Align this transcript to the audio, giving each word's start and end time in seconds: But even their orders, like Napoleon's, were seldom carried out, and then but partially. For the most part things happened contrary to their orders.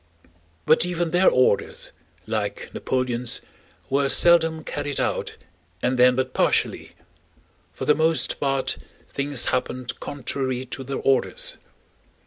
But 0.65 0.83
even 0.83 1.11
their 1.11 1.29
orders, 1.29 1.91
like 2.25 2.71
Napoleon's, 2.73 3.39
were 3.87 4.09
seldom 4.09 4.63
carried 4.63 4.99
out, 4.99 5.37
and 5.83 5.99
then 5.99 6.15
but 6.15 6.33
partially. 6.33 6.93
For 7.71 7.85
the 7.85 7.93
most 7.93 8.39
part 8.39 8.79
things 9.07 9.45
happened 9.53 9.99
contrary 9.99 10.65
to 10.65 10.83
their 10.83 10.97
orders. 10.97 11.57